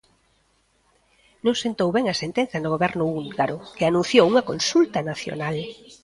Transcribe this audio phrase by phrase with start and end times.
[1.45, 5.57] Non sentou ben a sentenza no Goberno húngaro, que anunciou unha consulta nacional.